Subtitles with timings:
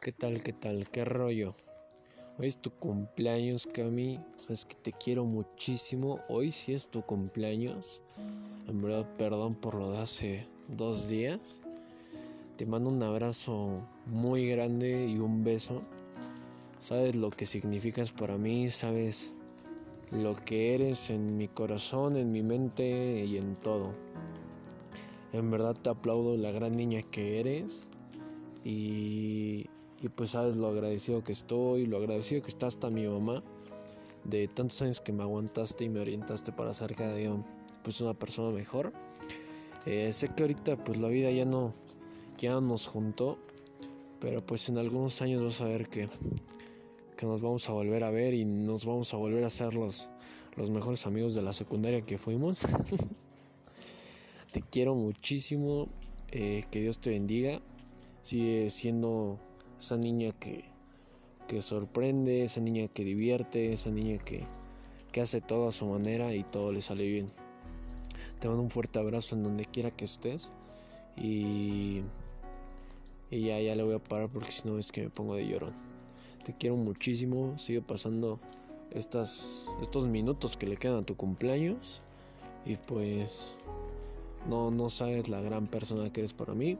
[0.00, 0.42] ¿Qué tal?
[0.42, 0.88] ¿Qué tal?
[0.88, 1.54] ¿Qué rollo?
[2.38, 4.18] Hoy es tu cumpleaños, Cami.
[4.38, 6.20] Sabes que te quiero muchísimo.
[6.30, 8.00] Hoy sí es tu cumpleaños.
[8.66, 11.60] En verdad, perdón por lo de hace dos días.
[12.56, 15.82] Te mando un abrazo muy grande y un beso.
[16.78, 19.34] Sabes lo que significas para mí, sabes
[20.10, 23.92] lo que eres en mi corazón, en mi mente y en todo.
[25.34, 27.86] En verdad te aplaudo la gran niña que eres
[28.64, 29.66] y
[30.00, 33.42] y pues sabes lo agradecido que estoy, lo agradecido que está hasta mi mamá
[34.24, 37.32] de tantos años que me aguantaste y me orientaste para ser cada día
[37.82, 38.92] pues una persona mejor.
[39.86, 41.74] Eh, sé que ahorita pues la vida ya no
[42.38, 43.38] ya nos juntó,
[44.18, 46.08] pero pues en algunos años vas a ver que,
[47.16, 50.08] que nos vamos a volver a ver y nos vamos a volver a ser los,
[50.56, 52.62] los mejores amigos de la secundaria que fuimos.
[54.52, 55.88] te quiero muchísimo,
[56.30, 57.60] eh, que Dios te bendiga,
[58.22, 59.38] sigue siendo
[59.80, 60.64] esa niña que,
[61.48, 64.46] que sorprende, esa niña que divierte, esa niña que,
[65.10, 67.28] que hace todo a su manera y todo le sale bien.
[68.38, 70.52] Te mando un fuerte abrazo en donde quiera que estés
[71.16, 72.02] y,
[73.30, 75.48] y ya, ya le voy a parar porque si no es que me pongo de
[75.48, 75.72] llorón.
[76.44, 78.38] Te quiero muchísimo, sigue pasando
[78.90, 82.02] estas, estos minutos que le quedan a tu cumpleaños
[82.66, 83.56] y pues
[84.46, 86.76] no, no sabes la gran persona que eres para mí.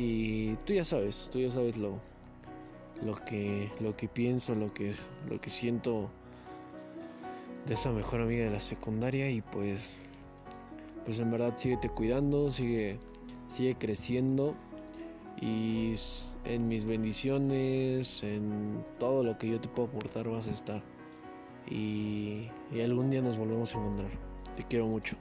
[0.00, 1.98] Y tú ya sabes, tú ya sabes lo,
[3.02, 4.92] lo que lo que pienso, lo que
[5.28, 6.08] lo que siento
[7.66, 9.96] de esa mejor amiga de la secundaria y pues
[11.04, 13.00] pues en verdad síguete cuidando, sigue
[13.48, 14.54] sigue creciendo
[15.40, 15.94] y
[16.44, 20.82] en mis bendiciones, en todo lo que yo te puedo aportar vas a estar.
[21.68, 24.10] Y, y algún día nos volvemos a encontrar.
[24.54, 25.16] Te quiero mucho.